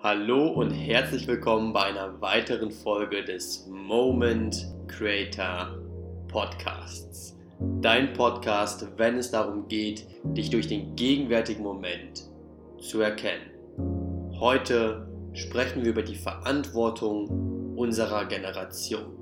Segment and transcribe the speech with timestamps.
[0.00, 5.76] Hallo und herzlich willkommen bei einer weiteren Folge des Moment Creator
[6.28, 7.36] Podcasts.
[7.80, 12.30] Dein Podcast, wenn es darum geht, dich durch den gegenwärtigen Moment
[12.80, 13.50] zu erkennen.
[14.38, 19.18] Heute sprechen wir über die Verantwortung unserer Generation.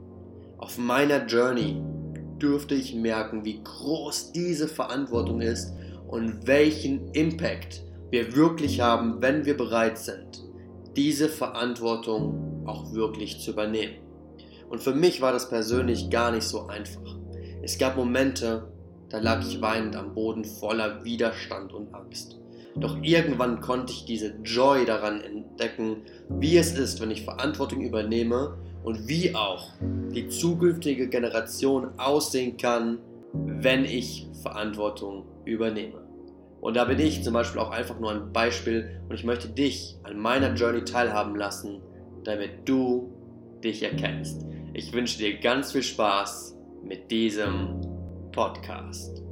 [0.58, 1.80] Auf meiner Journey
[2.38, 5.72] dürfte ich merken, wie groß diese Verantwortung ist
[6.06, 10.45] und welchen Impact wir wirklich haben, wenn wir bereit sind,
[10.96, 13.94] diese Verantwortung auch wirklich zu übernehmen.
[14.68, 17.16] Und für mich war das persönlich gar nicht so einfach.
[17.62, 18.68] Es gab Momente,
[19.08, 22.38] da lag ich weinend am Boden voller Widerstand und Angst.
[22.74, 28.58] Doch irgendwann konnte ich diese Joy daran entdecken, wie es ist, wenn ich Verantwortung übernehme
[28.84, 29.72] und wie auch
[30.14, 32.98] die zukünftige Generation aussehen kann,
[33.32, 36.05] wenn ich Verantwortung übernehme.
[36.66, 39.94] Und da bin ich zum Beispiel auch einfach nur ein Beispiel und ich möchte dich
[40.02, 41.80] an meiner Journey teilhaben lassen,
[42.24, 44.44] damit du dich erkennst.
[44.74, 47.80] Ich wünsche dir ganz viel Spaß mit diesem
[48.32, 49.22] Podcast.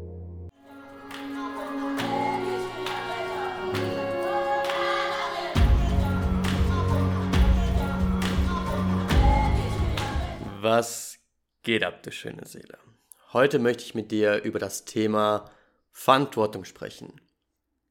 [10.61, 11.19] Was
[11.65, 12.79] geht ab, du schöne Seele?
[13.33, 15.51] Heute möchte ich mit dir über das Thema
[15.91, 17.24] Verantwortung sprechen.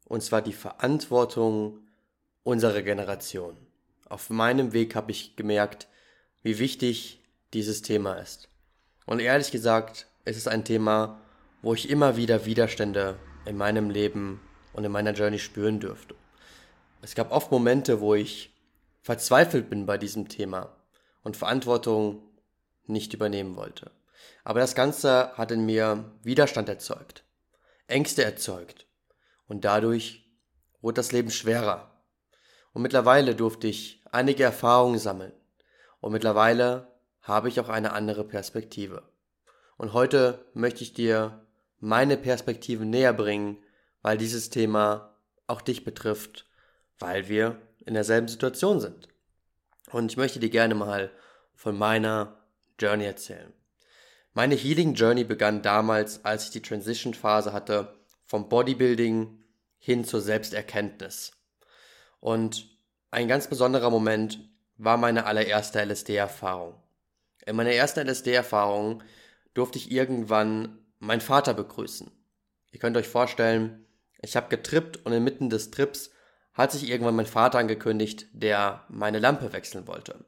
[0.05, 1.79] Und zwar die Verantwortung
[2.43, 3.55] unserer Generation.
[4.07, 5.87] Auf meinem Weg habe ich gemerkt,
[6.41, 7.23] wie wichtig
[7.53, 8.49] dieses Thema ist.
[9.05, 11.21] Und ehrlich gesagt, es ist ein Thema,
[11.61, 14.41] wo ich immer wieder Widerstände in meinem Leben
[14.73, 16.15] und in meiner Journey spüren dürfte.
[17.01, 18.53] Es gab oft Momente, wo ich
[19.01, 20.75] verzweifelt bin bei diesem Thema
[21.23, 22.23] und Verantwortung
[22.85, 23.91] nicht übernehmen wollte.
[24.43, 27.23] Aber das Ganze hat in mir Widerstand erzeugt.
[27.88, 28.85] Ängste erzeugt.
[29.53, 30.25] Und dadurch
[30.81, 31.91] wurde das Leben schwerer.
[32.73, 35.31] Und mittlerweile durfte ich einige Erfahrungen sammeln.
[36.01, 36.87] Und mittlerweile
[37.21, 39.03] habe ich auch eine andere Perspektive.
[39.77, 41.45] Und heute möchte ich dir
[41.79, 43.63] meine Perspektive näher bringen,
[44.01, 46.47] weil dieses Thema auch dich betrifft,
[46.97, 49.07] weil wir in derselben Situation sind.
[49.91, 51.11] Und ich möchte dir gerne mal
[51.53, 52.39] von meiner
[52.79, 53.53] Journey erzählen.
[54.33, 57.94] Meine Healing Journey begann damals, als ich die Transition Phase hatte
[58.25, 59.42] vom Bodybuilding
[59.83, 61.33] hin zur Selbsterkenntnis.
[62.21, 62.69] Und
[63.11, 64.39] ein ganz besonderer Moment
[64.77, 66.81] war meine allererste LSD-Erfahrung.
[67.45, 69.03] In meiner ersten LSD-Erfahrung
[69.53, 72.09] durfte ich irgendwann meinen Vater begrüßen.
[72.72, 73.85] Ihr könnt euch vorstellen,
[74.22, 76.11] ich habe getrippt und inmitten des Trips
[76.53, 80.23] hat sich irgendwann mein Vater angekündigt, der meine Lampe wechseln wollte.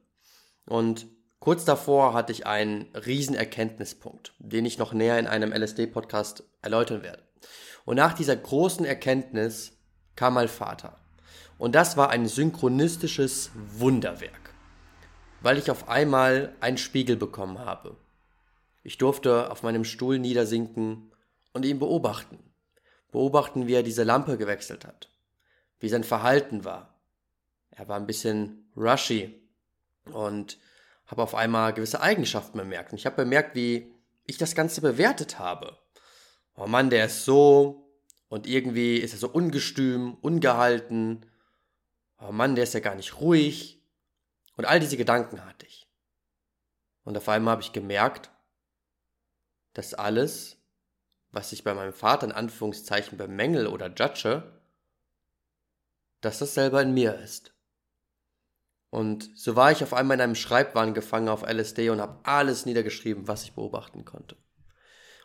[0.66, 1.06] Und
[1.38, 7.02] Kurz davor hatte ich einen riesen Erkenntnispunkt, den ich noch näher in einem LSD-Podcast erläutern
[7.02, 7.22] werde.
[7.84, 9.72] Und nach dieser großen Erkenntnis
[10.16, 10.98] kam mein Vater.
[11.58, 14.54] Und das war ein synchronistisches Wunderwerk,
[15.40, 17.96] weil ich auf einmal einen Spiegel bekommen habe.
[18.82, 21.12] Ich durfte auf meinem Stuhl niedersinken
[21.52, 22.38] und ihn beobachten.
[23.10, 25.10] Beobachten, wie er diese Lampe gewechselt hat,
[25.78, 26.98] wie sein Verhalten war.
[27.70, 29.40] Er war ein bisschen rushy
[30.12, 30.58] und
[31.06, 32.92] habe auf einmal gewisse Eigenschaften bemerkt.
[32.92, 33.94] Und ich habe bemerkt, wie
[34.24, 35.78] ich das Ganze bewertet habe.
[36.56, 37.86] Oh Mann, der ist so
[38.28, 41.26] und irgendwie ist er so ungestüm, ungehalten.
[42.18, 43.82] Oh Mann, der ist ja gar nicht ruhig.
[44.56, 45.86] Und all diese Gedanken hatte ich.
[47.04, 48.30] Und auf einmal habe ich gemerkt,
[49.74, 50.56] dass alles,
[51.30, 54.60] was ich bei meinem Vater in Anführungszeichen bemängel oder judge,
[56.20, 57.55] dass das selber in mir ist.
[58.96, 62.64] Und so war ich auf einmal in einem Schreibwahn gefangen auf LSD und habe alles
[62.64, 64.36] niedergeschrieben, was ich beobachten konnte.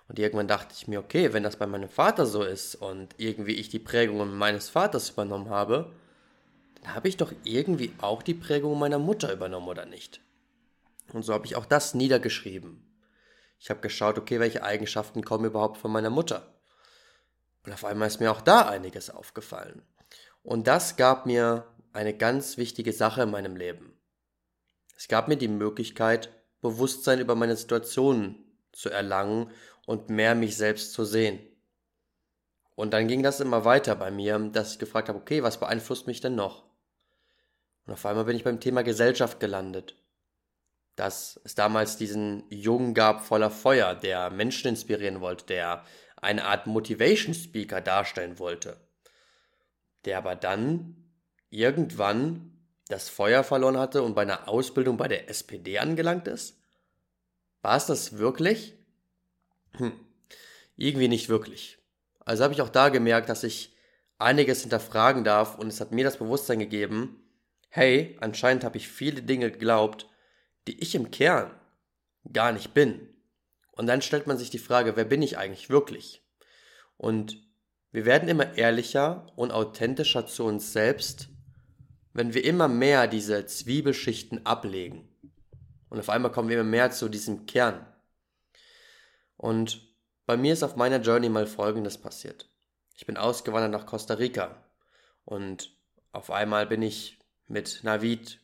[0.09, 3.53] Und irgendwann dachte ich mir, okay, wenn das bei meinem Vater so ist und irgendwie
[3.53, 5.95] ich die Prägungen meines Vaters übernommen habe,
[6.81, 10.19] dann habe ich doch irgendwie auch die Prägung meiner Mutter übernommen, oder nicht?
[11.13, 12.85] Und so habe ich auch das niedergeschrieben.
[13.57, 16.53] Ich habe geschaut, okay, welche Eigenschaften kommen überhaupt von meiner Mutter.
[17.65, 19.81] Und auf einmal ist mir auch da einiges aufgefallen.
[20.43, 23.93] Und das gab mir eine ganz wichtige Sache in meinem Leben.
[24.97, 26.29] Es gab mir die Möglichkeit,
[26.61, 28.35] Bewusstsein über meine Situation
[28.71, 29.51] zu erlangen
[29.85, 31.39] und mehr mich selbst zu sehen.
[32.75, 36.07] Und dann ging das immer weiter bei mir, dass ich gefragt habe, okay, was beeinflusst
[36.07, 36.63] mich denn noch?
[37.85, 39.95] Und auf einmal bin ich beim Thema Gesellschaft gelandet.
[40.95, 45.83] Dass es damals diesen Jungen gab voller Feuer, der Menschen inspirieren wollte, der
[46.17, 48.77] eine Art Motivation Speaker darstellen wollte,
[50.05, 51.00] der aber dann
[51.51, 52.57] irgendwann
[52.87, 56.57] das Feuer verloren hatte und bei einer Ausbildung bei der SPD angelangt ist?
[57.61, 58.73] War es das wirklich?
[59.77, 59.93] Hm,
[60.75, 61.77] irgendwie nicht wirklich.
[62.25, 63.75] Also habe ich auch da gemerkt, dass ich
[64.17, 67.23] einiges hinterfragen darf und es hat mir das Bewusstsein gegeben,
[67.69, 70.07] hey, anscheinend habe ich viele Dinge geglaubt,
[70.67, 71.51] die ich im Kern
[72.31, 73.09] gar nicht bin.
[73.71, 76.23] Und dann stellt man sich die Frage, wer bin ich eigentlich wirklich?
[76.97, 77.37] Und
[77.91, 81.29] wir werden immer ehrlicher und authentischer zu uns selbst,
[82.13, 85.07] wenn wir immer mehr diese Zwiebelschichten ablegen.
[85.89, 87.85] Und auf einmal kommen wir immer mehr zu diesem Kern.
[89.37, 89.81] Und
[90.25, 92.49] bei mir ist auf meiner Journey mal Folgendes passiert.
[92.95, 94.63] Ich bin ausgewandert nach Costa Rica
[95.25, 95.75] und
[96.11, 98.39] auf einmal bin ich mit Navid,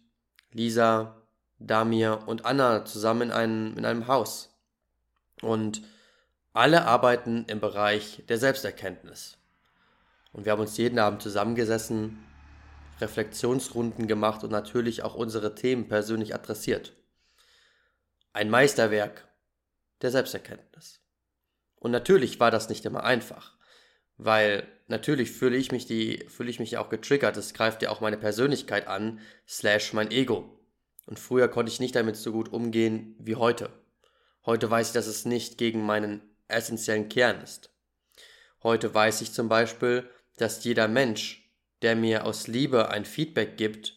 [0.52, 1.22] Lisa,
[1.60, 4.50] Damir und Anna zusammen in einem, in einem Haus.
[5.42, 5.84] Und
[6.54, 9.38] alle arbeiten im Bereich der Selbsterkenntnis.
[10.34, 12.24] Und wir haben uns jeden Abend zusammengesessen,
[13.00, 16.94] Reflexionsrunden gemacht und natürlich auch unsere Themen persönlich adressiert.
[18.34, 19.28] Ein Meisterwerk
[20.02, 21.02] der Selbsterkenntnis.
[21.76, 23.58] Und natürlich war das nicht immer einfach,
[24.18, 27.38] weil natürlich fühle ich mich die, fühle ich mich auch getriggert.
[27.38, 30.60] Es greift ja auch meine Persönlichkeit an, slash mein Ego.
[31.06, 33.70] Und früher konnte ich nicht damit so gut umgehen wie heute.
[34.46, 37.70] Heute weiß ich, dass es nicht gegen meinen essentiellen Kern ist.
[38.64, 41.47] Heute weiß ich zum Beispiel, dass jeder Mensch,
[41.82, 43.94] der mir aus Liebe ein Feedback gibt,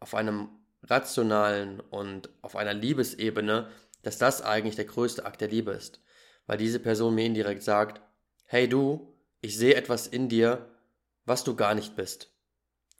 [0.00, 0.48] auf einem
[0.82, 3.70] rationalen und auf einer Liebesebene,
[4.02, 6.00] dass das eigentlich der größte Akt der Liebe ist.
[6.46, 8.00] Weil diese Person mir indirekt sagt,
[8.44, 10.70] hey du, ich sehe etwas in dir,
[11.24, 12.32] was du gar nicht bist.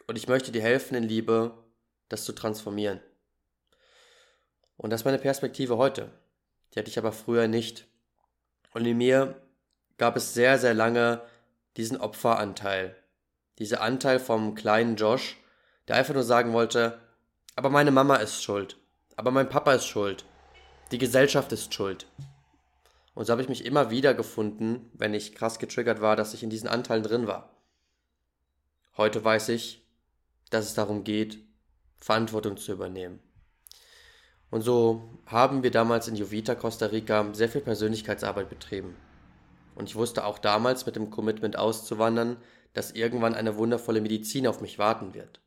[0.06, 1.64] Und ich möchte dir helfen in Liebe,
[2.08, 3.00] das zu transformieren.
[4.76, 6.10] Und das ist meine Perspektive heute.
[6.72, 7.86] Die hatte ich aber früher nicht.
[8.72, 9.40] Und in mir
[9.98, 11.22] gab es sehr, sehr lange
[11.76, 12.96] diesen Opferanteil.
[13.62, 15.36] Dieser Anteil vom kleinen Josh,
[15.86, 16.98] der einfach nur sagen wollte,
[17.54, 18.76] aber meine Mama ist schuld.
[19.14, 20.24] Aber mein Papa ist schuld.
[20.90, 22.08] Die Gesellschaft ist schuld.
[23.14, 26.42] Und so habe ich mich immer wieder gefunden, wenn ich krass getriggert war, dass ich
[26.42, 27.50] in diesen Anteilen drin war.
[28.96, 29.86] Heute weiß ich,
[30.50, 31.38] dass es darum geht,
[32.00, 33.20] Verantwortung zu übernehmen.
[34.50, 38.96] Und so haben wir damals in Jovita, Costa Rica, sehr viel Persönlichkeitsarbeit betrieben.
[39.76, 42.38] Und ich wusste auch damals mit dem Commitment auszuwandern,
[42.72, 45.40] dass irgendwann eine wundervolle Medizin auf mich warten wird.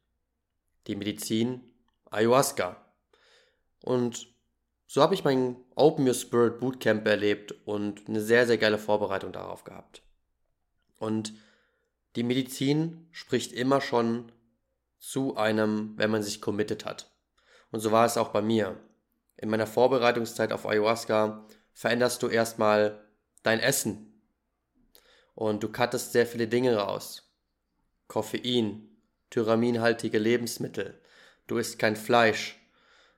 [0.87, 1.61] Die Medizin
[2.11, 2.77] Ayahuasca.
[3.81, 4.27] Und
[4.87, 9.31] so habe ich mein Open Your Spirit Bootcamp erlebt und eine sehr, sehr geile Vorbereitung
[9.31, 10.03] darauf gehabt.
[10.97, 11.33] Und
[12.15, 14.31] die Medizin spricht immer schon
[14.99, 17.11] zu einem, wenn man sich committed hat.
[17.71, 18.77] Und so war es auch bei mir
[19.37, 23.03] in meiner Vorbereitungszeit auf Ayahuasca veränderst du erstmal
[23.43, 24.14] dein Essen.
[25.35, 27.29] Und du cuttest sehr viele Dinge raus.
[28.07, 28.89] Koffein,
[29.29, 30.99] tyraminhaltige Lebensmittel.
[31.47, 32.59] Du isst kein Fleisch.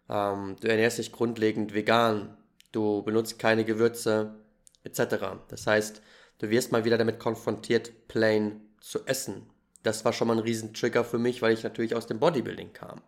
[0.10, 2.38] Ähm, du ernährst dich grundlegend vegan.
[2.72, 4.36] Du benutzt keine Gewürze,
[4.84, 5.16] etc.
[5.48, 6.02] Das heißt,
[6.40, 9.50] du wirst mal wieder damit konfrontiert, plain zu essen.
[9.84, 13.02] Das war schon mal ein Riesentrigger für mich, weil ich natürlich aus dem Bodybuilding kam.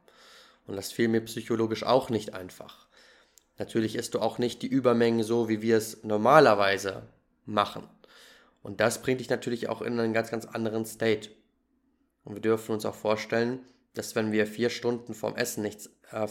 [0.67, 2.87] Und das fiel mir psychologisch auch nicht einfach.
[3.57, 7.03] Natürlich isst du auch nicht die Übermengen so, wie wir es normalerweise
[7.45, 7.89] machen.
[8.61, 11.29] Und das bringt dich natürlich auch in einen ganz, ganz anderen State.
[12.23, 16.27] Und wir dürfen uns auch vorstellen, dass wenn wir vier Stunden vom Essen nichts, äh,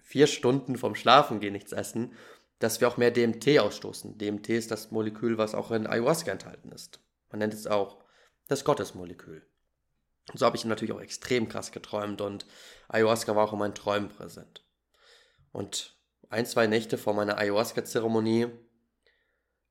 [0.00, 2.12] vier Stunden vom Schlafen gehen nichts essen,
[2.58, 4.16] dass wir auch mehr DMT ausstoßen.
[4.16, 7.00] DMT ist das Molekül, was auch in Ayahuasca enthalten ist.
[7.30, 7.98] Man nennt es auch
[8.48, 9.46] das Gottesmolekül.
[10.32, 12.46] Und so habe ich natürlich auch extrem krass geträumt und
[12.88, 14.64] Ayahuasca war auch in meinen Träumen präsent.
[15.52, 15.96] Und
[16.28, 18.48] ein, zwei Nächte vor meiner Ayahuasca-Zeremonie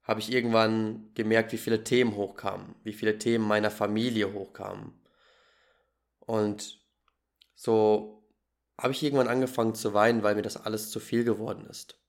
[0.05, 4.93] habe ich irgendwann gemerkt, wie viele Themen hochkamen, wie viele Themen meiner Familie hochkamen.
[6.19, 6.79] Und
[7.55, 8.23] so
[8.79, 11.99] habe ich irgendwann angefangen zu weinen, weil mir das alles zu viel geworden ist.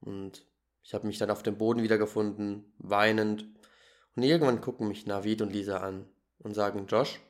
[0.00, 0.44] Und
[0.82, 3.46] ich habe mich dann auf dem Boden wiedergefunden, weinend.
[4.16, 7.20] Und irgendwann gucken mich Navid und Lisa an und sagen, Josh,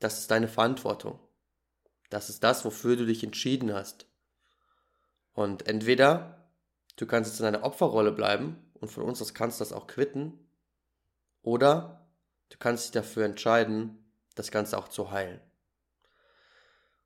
[0.00, 1.20] das ist deine Verantwortung.
[2.10, 4.06] Das ist das, wofür du dich entschieden hast.
[5.32, 6.43] Und entweder
[6.96, 9.86] du kannst jetzt in deiner Opferrolle bleiben und von uns aus kannst du das auch
[9.86, 10.38] quitten,
[11.42, 12.06] oder
[12.48, 15.40] du kannst dich dafür entscheiden, das Ganze auch zu heilen.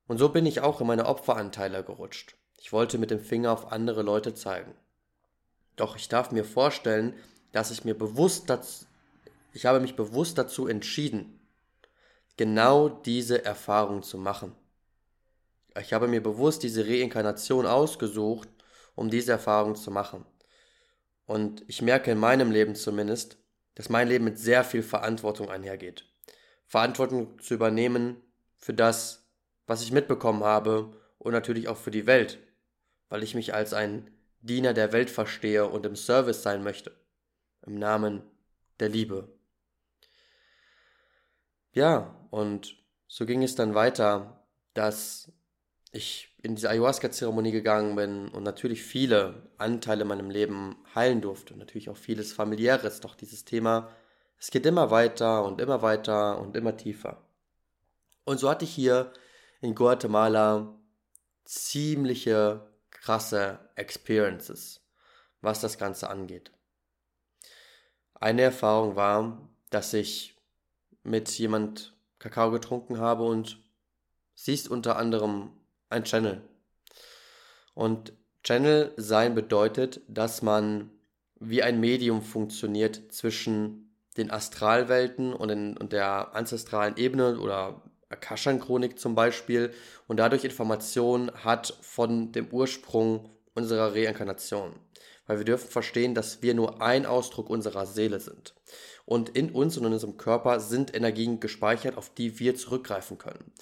[0.07, 2.37] Und so bin ich auch in meine Opferanteile gerutscht.
[2.57, 4.75] Ich wollte mit dem Finger auf andere Leute zeigen.
[5.76, 7.14] Doch ich darf mir vorstellen,
[7.52, 8.87] dass ich mir bewusst dazu,
[9.52, 11.40] ich habe mich bewusst dazu entschieden,
[12.37, 14.54] genau diese Erfahrung zu machen.
[15.78, 18.49] Ich habe mir bewusst diese Reinkarnation ausgesucht,
[18.98, 20.24] um diese Erfahrung zu machen.
[21.24, 23.38] Und ich merke in meinem Leben zumindest,
[23.76, 26.04] dass mein Leben mit sehr viel Verantwortung einhergeht.
[26.66, 28.16] Verantwortung zu übernehmen
[28.56, 29.30] für das,
[29.66, 32.38] was ich mitbekommen habe und natürlich auch für die Welt,
[33.08, 36.92] weil ich mich als ein Diener der Welt verstehe und im Service sein möchte.
[37.64, 38.22] Im Namen
[38.80, 39.28] der Liebe.
[41.72, 42.76] Ja, und
[43.06, 45.30] so ging es dann weiter, dass
[45.92, 51.57] ich in diese Ayahuasca-Zeremonie gegangen bin und natürlich viele Anteile in meinem Leben heilen durfte.
[51.57, 53.90] Natürlich auch vieles familiäres, doch dieses Thema,
[54.38, 57.25] es geht immer weiter und immer weiter und immer tiefer.
[58.25, 59.12] Und so hatte ich hier
[59.61, 60.78] in Guatemala
[61.45, 64.80] ziemliche krasse Experiences,
[65.40, 66.52] was das Ganze angeht.
[68.14, 70.37] Eine Erfahrung war, dass ich
[71.02, 73.62] mit jemand Kakao getrunken habe und
[74.35, 75.52] sie ist unter anderem
[75.90, 76.42] ein Channel.
[77.75, 80.90] Und Channel sein bedeutet, dass man
[81.40, 88.99] wie ein Medium funktioniert zwischen den Astralwelten und, in, und der ancestralen Ebene oder Akashan-Chronik
[88.99, 89.73] zum Beispiel
[90.07, 94.75] und dadurch Informationen hat von dem Ursprung unserer Reinkarnation.
[95.26, 98.54] Weil wir dürfen verstehen, dass wir nur ein Ausdruck unserer Seele sind.
[99.04, 103.52] Und in uns und in unserem Körper sind Energien gespeichert, auf die wir zurückgreifen können.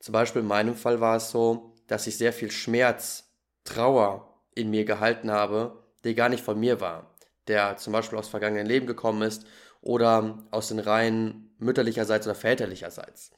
[0.00, 3.28] Zum Beispiel in meinem Fall war es so, dass ich sehr viel Schmerz,
[3.64, 7.14] Trauer in mir gehalten habe, der gar nicht von mir war,
[7.46, 9.46] der zum Beispiel aus vergangenen Leben gekommen ist
[9.82, 13.30] oder aus den Reihen mütterlicherseits oder väterlicherseits.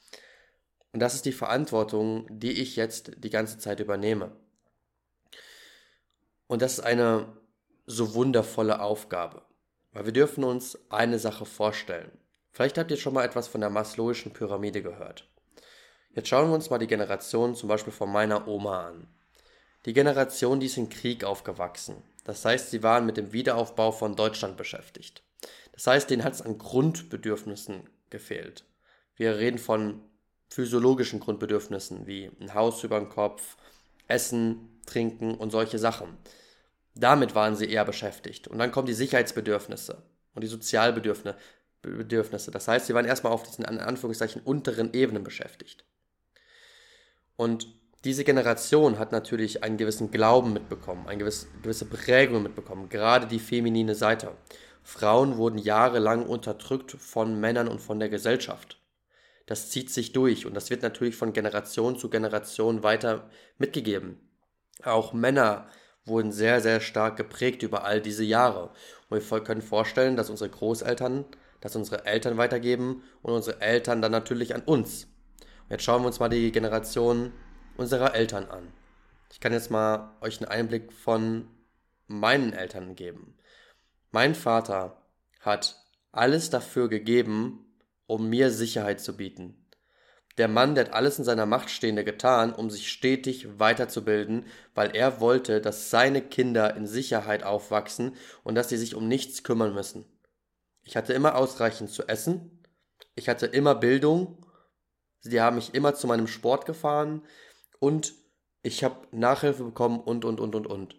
[0.92, 4.31] Und das ist die Verantwortung, die ich jetzt die ganze Zeit übernehme.
[6.47, 7.37] Und das ist eine
[7.87, 9.42] so wundervolle Aufgabe,
[9.92, 12.12] weil wir dürfen uns eine Sache vorstellen.
[12.52, 15.28] Vielleicht habt ihr schon mal etwas von der Maslowischen Pyramide gehört.
[16.14, 19.09] Jetzt schauen wir uns mal die Generation zum Beispiel von meiner Oma an.
[19.87, 21.97] Die Generation, die ist im Krieg aufgewachsen.
[22.25, 25.23] Das heißt, sie waren mit dem Wiederaufbau von Deutschland beschäftigt.
[25.73, 28.64] Das heißt, denen hat es an Grundbedürfnissen gefehlt.
[29.16, 30.02] Wir reden von
[30.50, 33.57] physiologischen Grundbedürfnissen wie ein Haus über dem Kopf,
[34.07, 36.19] Essen, Trinken und solche Sachen.
[36.95, 38.49] Damit waren sie eher beschäftigt.
[38.49, 40.02] Und dann kommen die Sicherheitsbedürfnisse
[40.35, 42.50] und die Sozialbedürfnisse.
[42.50, 45.87] Das heißt, sie waren erstmal auf diesen in Anführungszeichen unteren Ebenen beschäftigt.
[47.37, 47.69] Und
[48.05, 53.95] diese Generation hat natürlich einen gewissen Glauben mitbekommen, eine gewisse, Prägung mitbekommen, gerade die feminine
[53.95, 54.33] Seite.
[54.83, 58.81] Frauen wurden jahrelang unterdrückt von Männern und von der Gesellschaft.
[59.47, 64.19] Das zieht sich durch und das wird natürlich von Generation zu Generation weiter mitgegeben.
[64.83, 65.69] Auch Männer
[66.05, 68.71] wurden sehr, sehr stark geprägt über all diese Jahre.
[69.09, 71.25] Und wir können vorstellen, dass unsere Großeltern
[71.61, 75.07] das unsere Eltern weitergeben und unsere Eltern dann natürlich an uns.
[75.73, 77.33] Jetzt schauen wir uns mal die Generation
[77.79, 78.75] unserer Eltern an.
[79.31, 81.49] Ich kann jetzt mal euch einen Einblick von
[82.09, 83.38] meinen Eltern geben.
[84.11, 85.00] Mein Vater
[85.41, 87.75] hat alles dafür gegeben,
[88.07, 89.67] um mir Sicherheit zu bieten.
[90.37, 94.95] Der Mann, der hat alles in seiner Macht Stehende getan, um sich stetig weiterzubilden, weil
[94.95, 98.14] er wollte, dass seine Kinder in Sicherheit aufwachsen
[98.45, 100.05] und dass sie sich um nichts kümmern müssen.
[100.83, 102.62] Ich hatte immer ausreichend zu essen,
[103.14, 104.37] ich hatte immer Bildung
[105.23, 107.23] Sie haben mich immer zu meinem Sport gefahren
[107.79, 108.14] und
[108.62, 110.97] ich habe Nachhilfe bekommen und, und, und, und, und.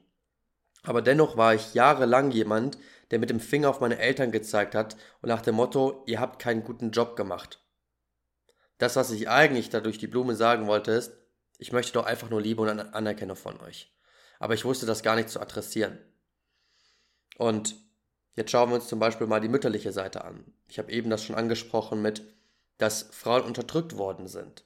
[0.84, 2.78] Aber dennoch war ich jahrelang jemand,
[3.12, 6.40] der mit dem Finger auf meine Eltern gezeigt hat und nach dem Motto, ihr habt
[6.40, 7.62] keinen guten Job gemacht.
[8.78, 11.14] Das, was ich eigentlich dadurch die Blume sagen wollte, ist,
[11.58, 13.96] ich möchte doch einfach nur Liebe und Anerkennung von euch.
[14.40, 15.98] Aber ich wusste das gar nicht zu adressieren.
[17.38, 17.76] Und
[18.36, 20.44] jetzt schauen wir uns zum Beispiel mal die mütterliche Seite an.
[20.68, 22.24] Ich habe eben das schon angesprochen mit,
[22.78, 24.66] dass Frauen unterdrückt worden sind.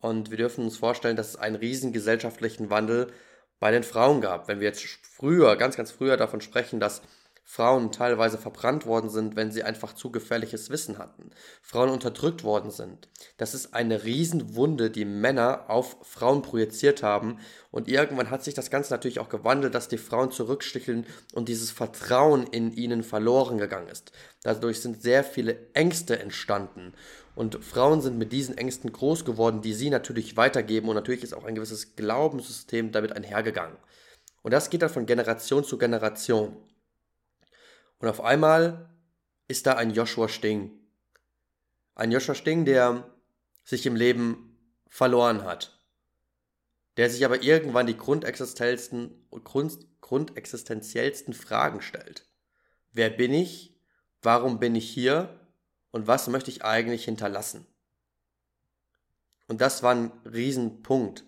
[0.00, 3.06] Und wir dürfen uns vorstellen, dass es einen riesen gesellschaftlichen Wandel
[3.58, 4.48] bei den Frauen gab.
[4.48, 7.00] Wenn wir jetzt früher, ganz, ganz früher davon sprechen, dass
[7.46, 11.30] Frauen teilweise verbrannt worden sind, wenn sie einfach zu gefährliches Wissen hatten,
[11.60, 13.08] Frauen unterdrückt worden sind.
[13.36, 17.38] Das ist eine Riesenwunde, die Männer auf Frauen projiziert haben
[17.70, 21.70] und irgendwann hat sich das Ganze natürlich auch gewandelt, dass die Frauen zurücksticheln und dieses
[21.70, 24.12] Vertrauen in ihnen verloren gegangen ist.
[24.42, 26.94] Dadurch sind sehr viele Ängste entstanden
[27.34, 31.34] und Frauen sind mit diesen Ängsten groß geworden, die sie natürlich weitergeben und natürlich ist
[31.34, 33.76] auch ein gewisses Glaubenssystem damit einhergegangen.
[34.42, 36.56] Und das geht dann von Generation zu Generation.
[37.98, 38.90] Und auf einmal
[39.48, 40.70] ist da ein Joshua Sting.
[41.94, 43.10] Ein Joshua Sting, der
[43.64, 45.80] sich im Leben verloren hat.
[46.96, 52.28] Der sich aber irgendwann die grundexistenziellsten, Grund, grundexistenziellsten Fragen stellt.
[52.92, 53.74] Wer bin ich?
[54.22, 55.40] Warum bin ich hier?
[55.94, 57.68] Und was möchte ich eigentlich hinterlassen?
[59.46, 61.22] Und das war ein Riesenpunkt.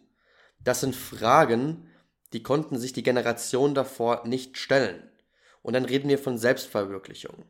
[0.58, 1.88] Das sind Fragen,
[2.32, 5.08] die konnten sich die Generation davor nicht stellen.
[5.62, 7.44] Und dann reden wir von Selbstverwirklichung.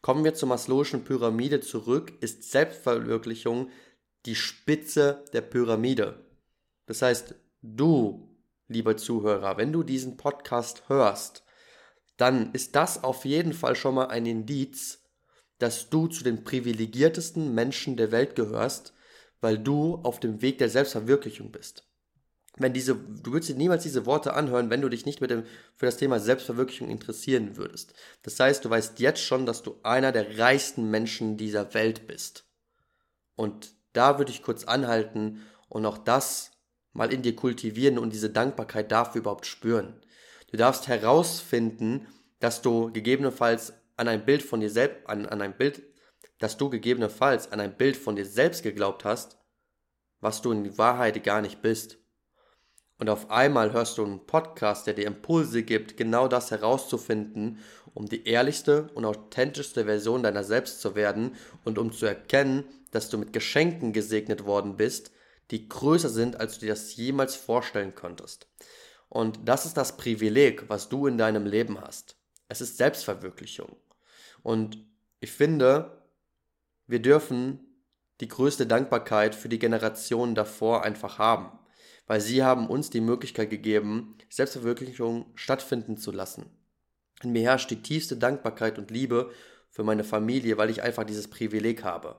[0.00, 3.70] Kommen wir zur Maslow'schen Pyramide zurück, ist Selbstverwirklichung
[4.24, 6.24] die Spitze der Pyramide.
[6.86, 8.32] Das heißt, du,
[8.68, 11.42] lieber Zuhörer, wenn du diesen Podcast hörst,
[12.16, 14.99] dann ist das auf jeden Fall schon mal ein Indiz,
[15.60, 18.92] dass du zu den privilegiertesten Menschen der Welt gehörst,
[19.40, 21.86] weil du auf dem Weg der Selbstverwirklichung bist.
[22.56, 25.44] Wenn diese, du würdest dir niemals diese Worte anhören, wenn du dich nicht mit dem,
[25.76, 27.94] für das Thema Selbstverwirklichung interessieren würdest.
[28.22, 32.44] Das heißt, du weißt jetzt schon, dass du einer der reichsten Menschen dieser Welt bist.
[33.36, 36.50] Und da würde ich kurz anhalten und auch das
[36.92, 40.00] mal in dir kultivieren und diese Dankbarkeit dafür überhaupt spüren.
[40.50, 42.06] Du darfst herausfinden,
[42.40, 45.82] dass du gegebenenfalls an ein Bild von dir selbst, an, an ein Bild,
[46.38, 49.38] dass du gegebenenfalls an ein Bild von dir selbst geglaubt hast,
[50.20, 51.98] was du in Wahrheit gar nicht bist.
[52.98, 57.58] Und auf einmal hörst du einen Podcast, der dir Impulse gibt, genau das herauszufinden,
[57.94, 63.10] um die ehrlichste und authentischste Version deiner selbst zu werden und um zu erkennen, dass
[63.10, 65.12] du mit Geschenken gesegnet worden bist,
[65.50, 68.48] die größer sind, als du dir das jemals vorstellen könntest.
[69.08, 72.16] Und das ist das Privileg, was du in deinem Leben hast.
[72.48, 73.76] Es ist Selbstverwirklichung.
[74.42, 74.84] Und
[75.20, 76.02] ich finde,
[76.86, 77.60] wir dürfen
[78.20, 81.58] die größte Dankbarkeit für die Generationen davor einfach haben,
[82.06, 86.50] weil sie haben uns die Möglichkeit gegeben, Selbstverwirklichung stattfinden zu lassen.
[87.22, 89.30] In mir herrscht die tiefste Dankbarkeit und Liebe
[89.70, 92.16] für meine Familie, weil ich einfach dieses Privileg habe.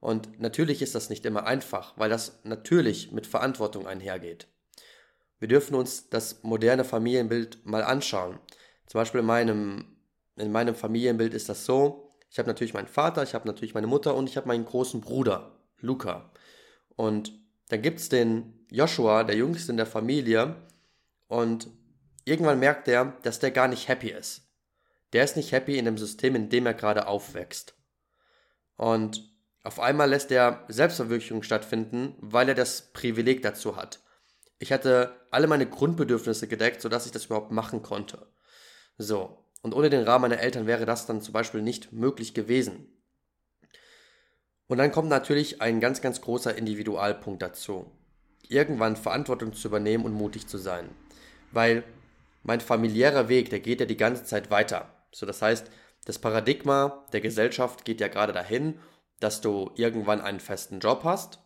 [0.00, 4.48] Und natürlich ist das nicht immer einfach, weil das natürlich mit Verantwortung einhergeht.
[5.38, 8.38] Wir dürfen uns das moderne Familienbild mal anschauen.
[8.86, 9.95] Zum Beispiel in meinem,
[10.36, 13.86] in meinem Familienbild ist das so, ich habe natürlich meinen Vater, ich habe natürlich meine
[13.86, 16.30] Mutter und ich habe meinen großen Bruder, Luca.
[16.96, 17.32] Und
[17.68, 20.56] dann gibt es den Joshua, der jüngste in der Familie,
[21.28, 21.68] und
[22.24, 24.42] irgendwann merkt er, dass der gar nicht happy ist.
[25.12, 27.74] Der ist nicht happy in dem System, in dem er gerade aufwächst.
[28.76, 34.00] Und auf einmal lässt er Selbstverwirklichung stattfinden, weil er das Privileg dazu hat.
[34.58, 38.26] Ich hatte alle meine Grundbedürfnisse gedeckt, sodass ich das überhaupt machen konnte.
[38.98, 39.45] So.
[39.66, 42.86] Und ohne den Rahmen meiner Eltern wäre das dann zum Beispiel nicht möglich gewesen.
[44.68, 47.90] Und dann kommt natürlich ein ganz, ganz großer Individualpunkt dazu.
[48.48, 50.88] Irgendwann Verantwortung zu übernehmen und mutig zu sein.
[51.50, 51.82] Weil
[52.44, 54.94] mein familiärer Weg, der geht ja die ganze Zeit weiter.
[55.10, 55.68] So, das heißt,
[56.04, 58.78] das Paradigma der Gesellschaft geht ja gerade dahin
[59.20, 61.38] dass du irgendwann einen festen Job hast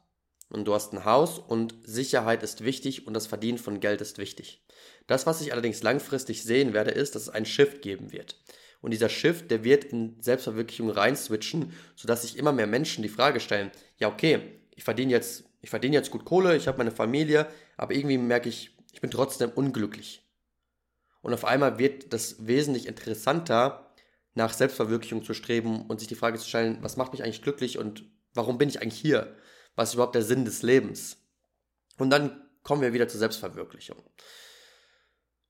[0.51, 4.19] und du hast ein Haus und Sicherheit ist wichtig und das Verdienen von Geld ist
[4.19, 4.63] wichtig.
[5.07, 8.37] Das, was ich allerdings langfristig sehen werde, ist, dass es einen Shift geben wird.
[8.81, 13.41] Und dieser Shift, der wird in Selbstverwirklichung reinswitchen, sodass sich immer mehr Menschen die Frage
[13.41, 14.41] stellen, ja okay,
[14.75, 18.49] ich verdiene jetzt, ich verdiene jetzt gut Kohle, ich habe meine Familie, aber irgendwie merke
[18.49, 20.23] ich, ich bin trotzdem unglücklich.
[21.23, 23.87] Und auf einmal wird das wesentlich interessanter,
[24.35, 27.79] nach Selbstverwirklichung zu streben und sich die Frage zu stellen, was macht mich eigentlich glücklich
[27.79, 29.35] und warum bin ich eigentlich hier?
[29.81, 31.17] Was ist überhaupt der Sinn des Lebens?
[31.97, 33.97] Und dann kommen wir wieder zur Selbstverwirklichung.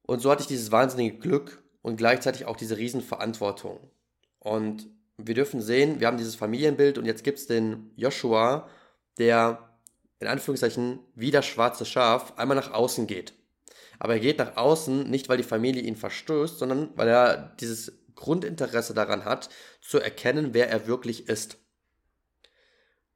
[0.03, 3.91] Und so hatte ich dieses wahnsinnige Glück und gleichzeitig auch diese Riesenverantwortung.
[4.39, 8.69] Und wir dürfen sehen, wir haben dieses Familienbild und jetzt gibt es den Joshua,
[9.19, 9.69] der
[10.21, 13.33] in Anführungszeichen wie das schwarze Schaf einmal nach außen geht.
[13.99, 17.99] Aber er geht nach außen nicht, weil die Familie ihn verstößt, sondern weil er dieses
[18.15, 19.49] Grundinteresse daran hat,
[19.81, 21.59] zu erkennen, wer er wirklich ist.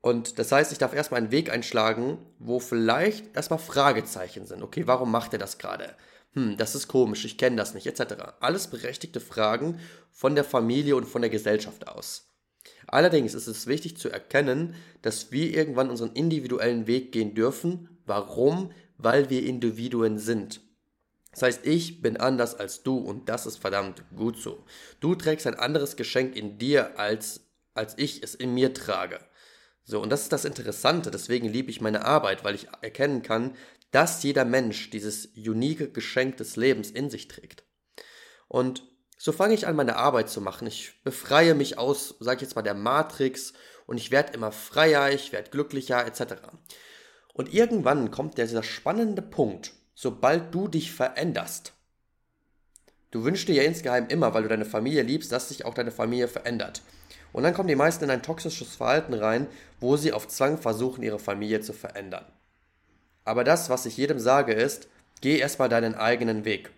[0.04, 4.62] Und das heißt, ich darf erstmal einen Weg einschlagen, wo vielleicht erstmal Fragezeichen sind.
[4.62, 5.96] Okay, warum macht er das gerade?
[6.34, 8.34] Hm, das ist komisch, ich kenne das nicht, etc.
[8.40, 12.28] Alles berechtigte Fragen von der Familie und von der Gesellschaft aus.
[12.86, 17.88] Allerdings ist es wichtig zu erkennen, dass wir irgendwann unseren individuellen Weg gehen dürfen.
[18.04, 18.72] Warum?
[18.98, 20.60] Weil wir Individuen sind.
[21.30, 24.66] Das heißt, ich bin anders als du und das ist verdammt gut so.
[25.00, 27.40] Du trägst ein anderes Geschenk in dir, als,
[27.72, 29.18] als ich es in mir trage.
[29.84, 31.10] So, und das ist das Interessante.
[31.10, 33.54] Deswegen liebe ich meine Arbeit, weil ich erkennen kann,
[33.90, 37.64] dass jeder Mensch dieses unique Geschenk des Lebens in sich trägt.
[38.48, 38.82] Und
[39.18, 40.66] so fange ich an, meine Arbeit zu machen.
[40.66, 43.52] Ich befreie mich aus, sag ich jetzt mal, der Matrix
[43.86, 46.34] und ich werde immer freier, ich werde glücklicher, etc.
[47.32, 51.72] Und irgendwann kommt dieser spannende Punkt, sobald du dich veränderst.
[53.10, 55.92] Du wünschst dir ja insgeheim immer, weil du deine Familie liebst, dass sich auch deine
[55.92, 56.82] Familie verändert.
[57.34, 59.48] Und dann kommen die meisten in ein toxisches Verhalten rein,
[59.80, 62.24] wo sie auf Zwang versuchen, ihre Familie zu verändern.
[63.24, 64.86] Aber das, was ich jedem sage, ist,
[65.20, 66.70] geh erstmal deinen eigenen Weg.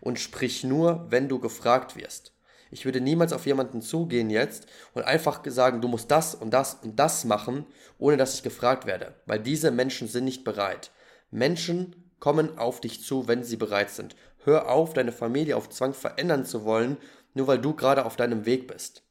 [0.00, 2.32] Und sprich nur, wenn du gefragt wirst.
[2.72, 6.78] Ich würde niemals auf jemanden zugehen jetzt und einfach sagen, du musst das und das
[6.82, 7.64] und das machen,
[7.98, 9.14] ohne dass ich gefragt werde.
[9.26, 10.90] Weil diese Menschen sind nicht bereit.
[11.30, 14.16] Menschen kommen auf dich zu, wenn sie bereit sind.
[14.42, 16.96] Hör auf, deine Familie auf Zwang verändern zu wollen,
[17.34, 19.01] nur weil du gerade auf deinem Weg bist.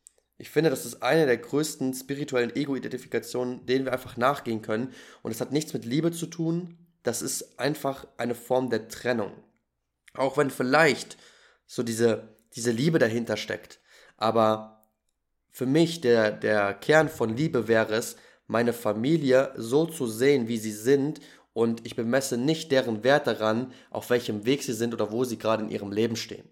[0.41, 4.91] Ich finde, das ist eine der größten spirituellen Ego-Identifikationen, denen wir einfach nachgehen können.
[5.21, 6.79] Und es hat nichts mit Liebe zu tun.
[7.03, 9.33] Das ist einfach eine Form der Trennung.
[10.15, 11.17] Auch wenn vielleicht
[11.67, 13.81] so diese, diese Liebe dahinter steckt.
[14.17, 14.87] Aber
[15.51, 18.15] für mich der, der Kern von Liebe wäre es,
[18.47, 21.19] meine Familie so zu sehen, wie sie sind
[21.53, 25.37] und ich bemesse nicht deren Wert daran, auf welchem Weg sie sind oder wo sie
[25.37, 26.49] gerade in ihrem Leben stehen.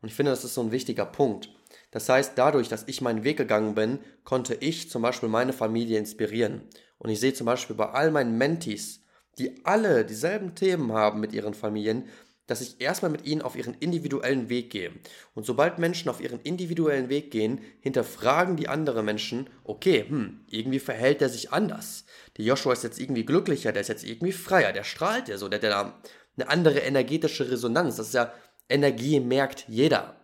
[0.00, 1.50] Und ich finde, das ist so ein wichtiger Punkt.
[1.92, 5.98] Das heißt, dadurch, dass ich meinen Weg gegangen bin, konnte ich zum Beispiel meine Familie
[5.98, 6.62] inspirieren.
[6.98, 9.00] Und ich sehe zum Beispiel bei all meinen Mentees,
[9.38, 12.08] die alle dieselben Themen haben mit ihren Familien,
[12.46, 14.90] dass ich erstmal mit ihnen auf ihren individuellen Weg gehe.
[15.34, 20.80] Und sobald Menschen auf ihren individuellen Weg gehen, hinterfragen die anderen Menschen, okay, hm, irgendwie
[20.80, 22.04] verhält der sich anders.
[22.36, 25.48] Der Joshua ist jetzt irgendwie glücklicher, der ist jetzt irgendwie freier, der strahlt ja so,
[25.48, 26.00] der hat ja
[26.36, 27.96] eine andere energetische Resonanz.
[27.96, 28.32] Das ist ja,
[28.68, 30.21] Energie merkt jeder.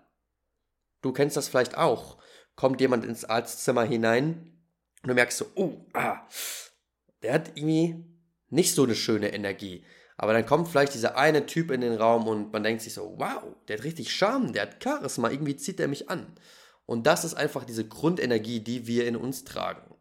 [1.00, 2.18] Du kennst das vielleicht auch.
[2.56, 4.58] Kommt jemand ins Arztzimmer hinein
[5.02, 6.26] und du merkst so, oh, ah,
[7.22, 8.04] der hat irgendwie
[8.50, 9.84] nicht so eine schöne Energie.
[10.16, 13.14] Aber dann kommt vielleicht dieser eine Typ in den Raum und man denkt sich so,
[13.18, 16.34] wow, der hat richtig Charme, der hat Charisma, irgendwie zieht er mich an.
[16.87, 19.94] Und das ist einfach diese Grundenergie, die wir in uns tragen.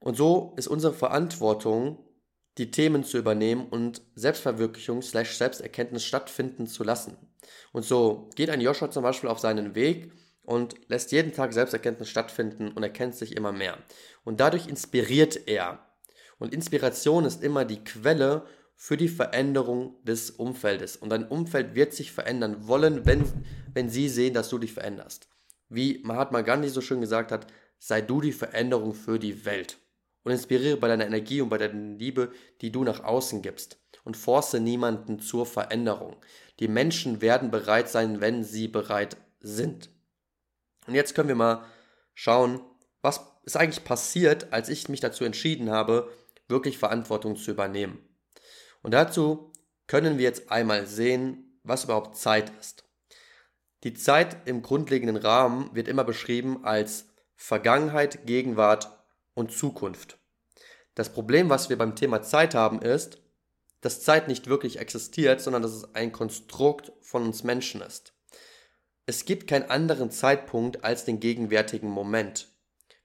[0.00, 2.04] Und so ist unsere Verantwortung,
[2.58, 7.16] die Themen zu übernehmen und Selbstverwirklichung slash Selbsterkenntnis stattfinden zu lassen.
[7.72, 12.08] Und so geht ein Joshua zum Beispiel auf seinen Weg und lässt jeden Tag Selbsterkenntnis
[12.08, 13.78] stattfinden und erkennt sich immer mehr.
[14.24, 15.86] Und dadurch inspiriert er.
[16.38, 20.96] Und Inspiration ist immer die Quelle für die Veränderung des Umfeldes.
[20.96, 23.24] Und dein Umfeld wird sich verändern wollen, wenn,
[23.74, 25.28] wenn sie sehen, dass du dich veränderst.
[25.68, 27.46] Wie Mahatma Gandhi so schön gesagt hat,
[27.78, 29.78] sei du die Veränderung für die Welt.
[30.22, 33.78] Und inspiriere bei deiner Energie und bei deiner Liebe, die du nach außen gibst.
[34.04, 36.16] Und force niemanden zur Veränderung.
[36.60, 39.90] Die Menschen werden bereit sein, wenn sie bereit sind.
[40.86, 41.64] Und jetzt können wir mal
[42.14, 42.60] schauen,
[43.00, 46.12] was ist eigentlich passiert, als ich mich dazu entschieden habe,
[46.48, 47.98] wirklich Verantwortung zu übernehmen.
[48.82, 49.52] Und dazu
[49.86, 52.84] können wir jetzt einmal sehen, was überhaupt Zeit ist.
[53.82, 58.90] Die Zeit im grundlegenden Rahmen wird immer beschrieben als Vergangenheit, Gegenwart
[59.32, 60.18] und Zukunft.
[60.94, 63.18] Das Problem, was wir beim Thema Zeit haben, ist,
[63.80, 68.14] dass Zeit nicht wirklich existiert, sondern dass es ein Konstrukt von uns Menschen ist.
[69.06, 72.48] Es gibt keinen anderen Zeitpunkt als den gegenwärtigen Moment.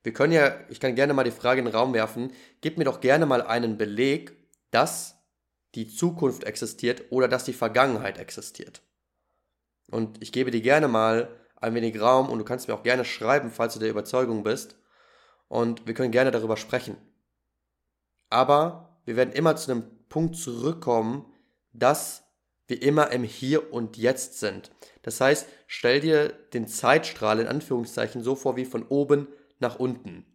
[0.03, 2.83] Wir können ja, ich kann gerne mal die Frage in den Raum werfen, gib mir
[2.83, 4.35] doch gerne mal einen Beleg,
[4.69, 5.15] dass
[5.73, 8.81] die Zukunft existiert oder dass die Vergangenheit existiert.
[9.89, 13.05] Und ich gebe dir gerne mal ein wenig Raum und du kannst mir auch gerne
[13.05, 14.77] schreiben, falls du der Überzeugung bist.
[15.47, 16.97] Und wir können gerne darüber sprechen.
[18.29, 21.25] Aber wir werden immer zu einem Punkt zurückkommen,
[21.73, 22.23] dass
[22.67, 24.71] wir immer im Hier und Jetzt sind.
[25.01, 29.27] Das heißt, stell dir den Zeitstrahl in Anführungszeichen so vor wie von oben
[29.59, 30.25] nach unten.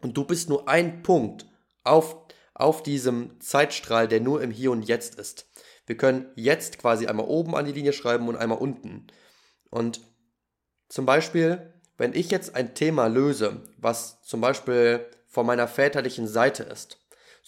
[0.00, 1.44] Und du bist nur ein Punkt
[1.84, 2.16] auf
[2.54, 5.46] auf diesem Zeitstrahl, der nur im Hier und Jetzt ist.
[5.84, 9.08] Wir können jetzt quasi einmal oben an die Linie schreiben und einmal unten.
[9.68, 10.00] Und
[10.88, 16.62] zum Beispiel, wenn ich jetzt ein Thema löse, was zum Beispiel von meiner väterlichen Seite
[16.62, 16.98] ist,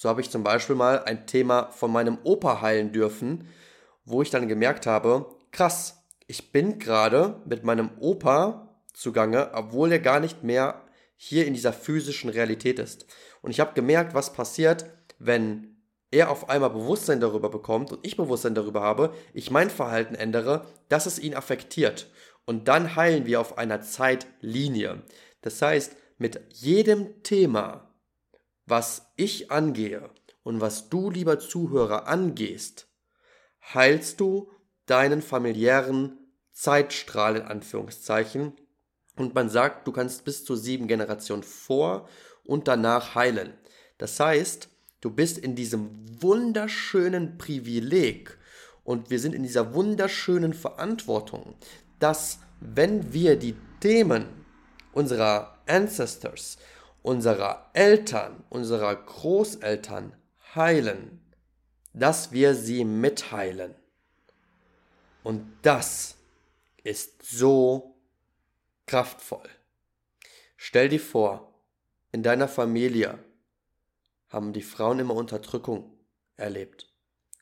[0.01, 3.47] so habe ich zum Beispiel mal ein Thema von meinem Opa heilen dürfen,
[4.07, 9.99] wo ich dann gemerkt habe, krass, ich bin gerade mit meinem Opa zugange, obwohl er
[9.99, 10.87] gar nicht mehr
[11.17, 13.05] hier in dieser physischen Realität ist.
[13.43, 14.87] Und ich habe gemerkt, was passiert,
[15.19, 15.77] wenn
[16.11, 20.65] er auf einmal Bewusstsein darüber bekommt und ich Bewusstsein darüber habe, ich mein Verhalten ändere,
[20.89, 22.11] dass es ihn affektiert.
[22.47, 25.03] Und dann heilen wir auf einer Zeitlinie.
[25.43, 27.90] Das heißt, mit jedem Thema,
[28.71, 30.09] was ich angehe
[30.43, 32.89] und was du, lieber Zuhörer, angehst,
[33.75, 34.51] heilst du
[34.87, 36.19] deinen familiären
[36.53, 38.55] Zeitstrahl in Anführungszeichen.
[39.17, 42.09] Und man sagt, du kannst bis zu sieben Generationen vor
[42.45, 43.53] und danach heilen.
[43.99, 45.89] Das heißt, Du bist in diesem
[46.21, 48.37] wunderschönen Privileg
[48.85, 51.55] und wir sind in dieser wunderschönen Verantwortung,
[51.99, 54.27] dass wenn wir die Themen
[54.93, 56.59] unserer Ancestors,
[57.03, 60.15] unserer Eltern, unserer Großeltern
[60.55, 61.21] heilen,
[61.93, 63.75] dass wir sie mitheilen.
[65.23, 66.17] Und das
[66.83, 67.95] ist so
[68.87, 69.49] kraftvoll.
[70.57, 71.55] Stell dir vor,
[72.13, 73.19] in deiner Familie
[74.29, 75.93] haben die Frauen immer Unterdrückung
[76.37, 76.93] erlebt.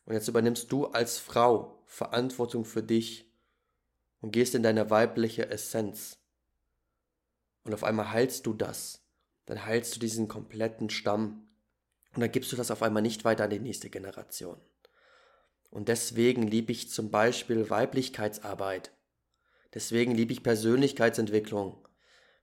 [0.04, 3.30] Und jetzt übernimmst du als Frau Verantwortung für dich
[4.20, 6.18] und gehst in deine weibliche Essenz.
[7.64, 9.02] Und auf einmal heilst du das.
[9.48, 11.48] Dann heilst du diesen kompletten Stamm.
[12.14, 14.60] Und dann gibst du das auf einmal nicht weiter an die nächste Generation.
[15.70, 18.92] Und deswegen liebe ich zum Beispiel Weiblichkeitsarbeit.
[19.72, 21.78] Deswegen liebe ich Persönlichkeitsentwicklung.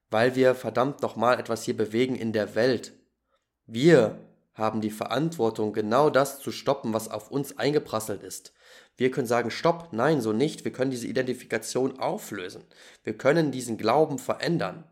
[0.09, 2.93] Weil wir verdammt nochmal etwas hier bewegen in der Welt.
[3.67, 4.17] Wir
[4.55, 8.51] haben die Verantwortung, genau das zu stoppen, was auf uns eingeprasselt ist.
[8.97, 10.65] Wir können sagen, stopp, nein, so nicht.
[10.65, 12.63] Wir können diese Identifikation auflösen.
[13.03, 14.85] Wir können diesen Glauben verändern.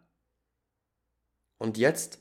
[1.63, 2.19] Und jetzt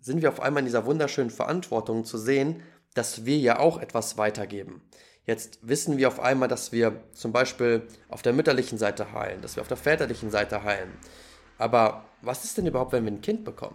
[0.00, 2.62] sind wir auf einmal in dieser wunderschönen Verantwortung zu sehen,
[2.94, 4.80] dass wir ja auch etwas weitergeben.
[5.24, 9.56] Jetzt wissen wir auf einmal, dass wir zum Beispiel auf der mütterlichen Seite heilen, dass
[9.56, 10.92] wir auf der väterlichen Seite heilen.
[11.58, 13.74] Aber was ist denn überhaupt, wenn wir ein Kind bekommen?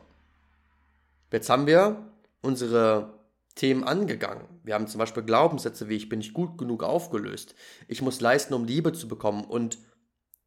[1.29, 2.09] Jetzt haben wir
[2.41, 3.19] unsere
[3.55, 4.47] Themen angegangen.
[4.63, 7.53] Wir haben zum Beispiel Glaubenssätze wie ich bin nicht gut genug aufgelöst,
[7.89, 9.77] ich muss leisten, um Liebe zu bekommen und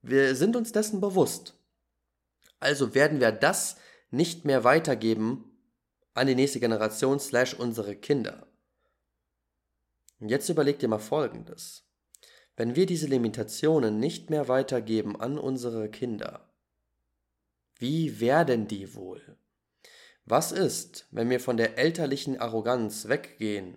[0.01, 1.55] wir sind uns dessen bewusst.
[2.61, 3.77] Also werden wir das
[4.15, 5.45] nicht mehr weitergeben
[6.15, 8.47] an die nächste Generation slash unsere Kinder.
[10.21, 11.85] Und jetzt überleg dir mal Folgendes.
[12.57, 16.55] Wenn wir diese Limitationen nicht mehr weitergeben an unsere Kinder,
[17.79, 19.37] wie werden die wohl?
[20.25, 23.77] Was ist, wenn wir von der elterlichen Arroganz weggehen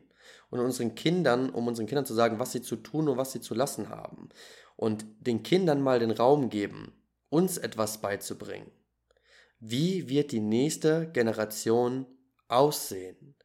[0.50, 3.42] und unseren Kindern, um unseren Kindern zu sagen, was sie zu tun und was sie
[3.42, 4.30] zu lassen haben,
[4.76, 6.94] und den Kindern mal den Raum geben,
[7.30, 8.72] uns etwas beizubringen?
[9.60, 12.06] Wie wird die nächste Generation
[12.48, 13.36] aussehen?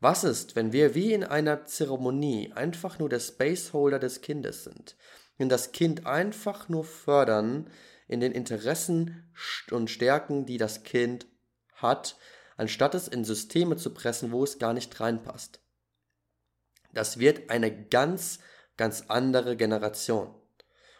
[0.00, 4.96] Was ist, wenn wir wie in einer Zeremonie einfach nur der Spaceholder des Kindes sind
[5.38, 7.68] und das Kind einfach nur fördern
[8.06, 9.32] in den Interessen
[9.70, 11.26] und Stärken, die das Kind
[11.74, 12.16] hat,
[12.56, 15.60] anstatt es in Systeme zu pressen, wo es gar nicht reinpasst?
[16.94, 18.38] Das wird eine ganz,
[18.76, 20.34] ganz andere Generation.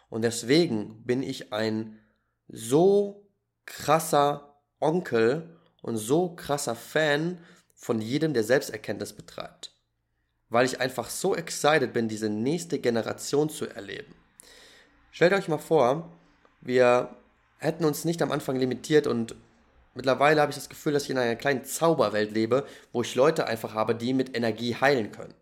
[0.09, 1.99] Und deswegen bin ich ein
[2.47, 3.27] so
[3.65, 4.48] krasser
[4.79, 5.49] Onkel
[5.81, 7.39] und so krasser Fan
[7.75, 9.71] von jedem, der Selbsterkenntnis betreibt.
[10.49, 14.13] Weil ich einfach so excited bin, diese nächste Generation zu erleben.
[15.11, 16.11] Stellt euch mal vor,
[16.61, 17.15] wir
[17.57, 19.35] hätten uns nicht am Anfang limitiert und
[19.95, 23.47] mittlerweile habe ich das Gefühl, dass ich in einer kleinen Zauberwelt lebe, wo ich Leute
[23.47, 25.33] einfach habe, die mit Energie heilen können.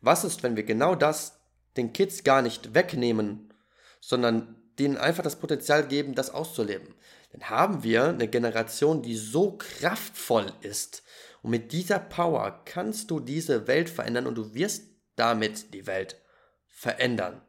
[0.00, 1.40] Was ist, wenn wir genau das
[1.76, 3.52] den Kids gar nicht wegnehmen,
[4.00, 6.94] sondern denen einfach das Potenzial geben, das auszuleben?
[7.32, 11.04] Dann haben wir eine Generation, die so kraftvoll ist,
[11.42, 14.84] und mit dieser Power kannst du diese Welt verändern und du wirst
[15.16, 16.20] damit die Welt
[16.66, 17.40] verändern.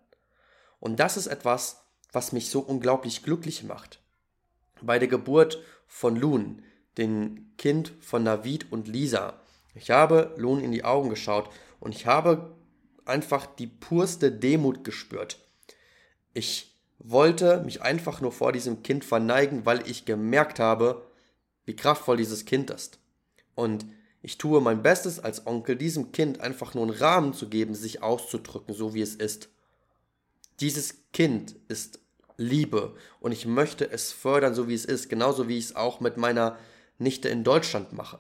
[0.80, 4.02] Und das ist etwas, was mich so unglaublich glücklich macht.
[4.82, 6.64] Bei der Geburt von Loon,
[6.98, 9.40] dem Kind von Navid und Lisa,
[9.76, 12.56] ich habe Loon in die Augen geschaut und ich habe
[13.06, 15.40] einfach die purste Demut gespürt.
[16.34, 16.71] Ich
[17.04, 21.06] wollte mich einfach nur vor diesem Kind verneigen, weil ich gemerkt habe,
[21.66, 23.00] wie kraftvoll dieses Kind ist.
[23.56, 23.86] Und
[24.22, 28.04] ich tue mein Bestes als Onkel, diesem Kind einfach nur einen Rahmen zu geben, sich
[28.04, 29.50] auszudrücken, so wie es ist.
[30.60, 32.00] Dieses Kind ist
[32.38, 36.00] Liebe und ich möchte es fördern, so wie es ist, genauso wie ich es auch
[36.00, 36.58] mit meiner
[37.00, 38.20] Nichte in Deutschland mache.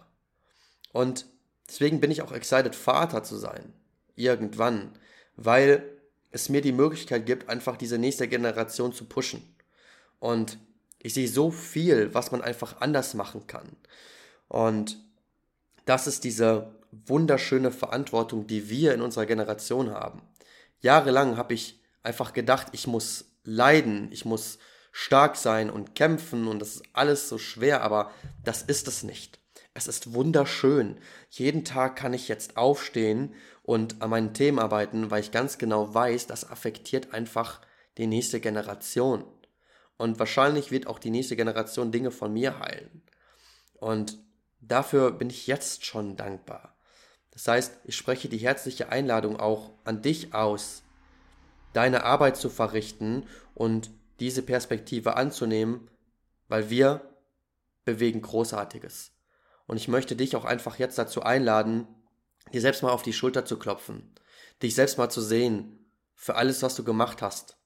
[0.91, 1.27] Und
[1.69, 3.73] deswegen bin ich auch excited, Vater zu sein.
[4.15, 4.93] Irgendwann.
[5.35, 6.00] Weil
[6.31, 9.55] es mir die Möglichkeit gibt, einfach diese nächste Generation zu pushen.
[10.19, 10.57] Und
[10.99, 13.75] ich sehe so viel, was man einfach anders machen kann.
[14.47, 14.97] Und
[15.85, 20.21] das ist diese wunderschöne Verantwortung, die wir in unserer Generation haben.
[20.81, 24.59] Jahrelang habe ich einfach gedacht, ich muss leiden, ich muss
[24.91, 28.11] stark sein und kämpfen und das ist alles so schwer, aber
[28.43, 29.39] das ist es nicht.
[29.73, 30.97] Es ist wunderschön.
[31.29, 35.93] Jeden Tag kann ich jetzt aufstehen und an meinen Themen arbeiten, weil ich ganz genau
[35.93, 37.61] weiß, das affektiert einfach
[37.97, 39.23] die nächste Generation.
[39.97, 43.03] Und wahrscheinlich wird auch die nächste Generation Dinge von mir heilen.
[43.79, 44.17] Und
[44.61, 46.75] Dafür bin ich jetzt schon dankbar.
[47.31, 50.83] Das heißt, ich spreche die herzliche Einladung auch an dich aus,
[51.73, 55.89] deine Arbeit zu verrichten und diese Perspektive anzunehmen,
[56.47, 57.01] weil wir
[57.85, 59.13] bewegen Großartiges.
[59.65, 61.87] Und ich möchte dich auch einfach jetzt dazu einladen,
[62.53, 64.13] dir selbst mal auf die Schulter zu klopfen,
[64.61, 67.57] dich selbst mal zu sehen für alles, was du gemacht hast,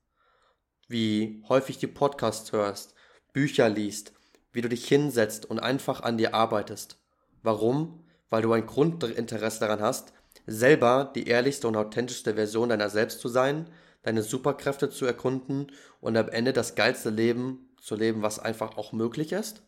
[0.88, 2.94] wie häufig die Podcasts hörst,
[3.34, 4.14] Bücher liest,
[4.52, 6.98] wie du dich hinsetzt und einfach an dir arbeitest.
[7.44, 8.06] Warum?
[8.30, 10.14] Weil du ein Grundinteresse daran hast,
[10.48, 13.70] selber die ehrlichste und authentischste Version deiner selbst zu sein,
[14.04, 18.94] deine Superkräfte zu erkunden und am Ende das geilste Leben zu leben, was einfach auch
[18.94, 19.64] möglich ist.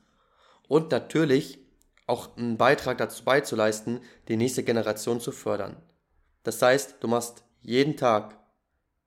[0.67, 1.59] Und natürlich
[2.07, 5.75] auch einen Beitrag dazu beizuleisten, die nächste Generation zu fördern.
[6.43, 8.39] Das heißt, du machst jeden Tag,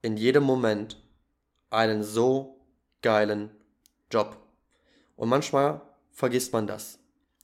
[0.02, 1.02] in jedem Moment
[1.70, 2.60] einen so
[3.02, 3.50] geilen
[4.10, 4.36] Job.
[5.16, 6.98] Und manchmal vergisst man das.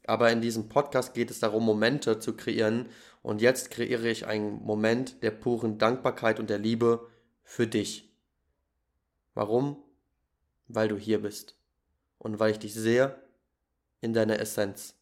[0.07, 2.89] Aber in diesem Podcast geht es darum, Momente zu kreieren.
[3.23, 7.09] Und jetzt kreiere ich einen Moment der puren Dankbarkeit und der Liebe
[7.43, 8.15] für dich.
[9.35, 9.83] Warum?
[10.69, 11.57] Weil du hier bist.
[12.19, 13.19] Und weil ich dich sehe
[14.01, 14.95] in deiner Essenz.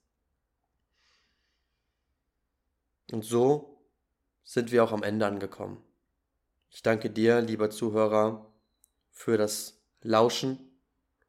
[3.15, 3.81] Und so
[4.43, 5.81] sind wir auch am Ende angekommen.
[6.69, 8.53] Ich danke dir, lieber Zuhörer,
[9.13, 10.59] für das Lauschen.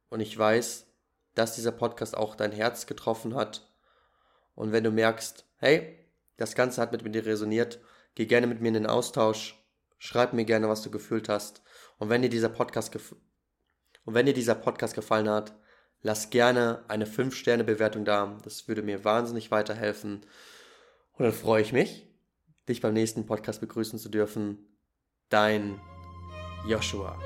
[0.08, 0.88] Und ich weiß,
[1.36, 3.72] dass dieser Podcast auch dein Herz getroffen hat
[4.56, 5.96] Und wenn du merkst, hey,
[6.38, 7.78] das Ganze hat mit mir resoniert,
[8.16, 9.56] geh gerne mit mir in den Austausch,
[9.98, 11.62] schreib mir gerne, was du gefühlt hast.
[11.98, 12.92] Und wenn dir dieser Podcast
[14.04, 15.54] und wenn dir dieser Podcast gefallen hat,
[16.02, 18.40] lass gerne eine 5-Sterne-Bewertung da.
[18.42, 20.26] Das würde mir wahnsinnig weiterhelfen.
[21.16, 22.06] Und dann freue ich mich,
[22.68, 24.58] dich beim nächsten Podcast begrüßen zu dürfen.
[25.28, 25.80] Dein
[26.66, 27.18] Joshua.